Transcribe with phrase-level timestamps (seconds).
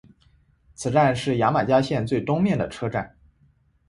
[0.73, 3.15] 此站是牙买加线最东面的车站。